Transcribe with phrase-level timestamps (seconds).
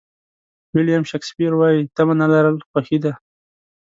[0.75, 3.13] ویلیام شکسپیر وایي تمه نه لرل خوښي ده.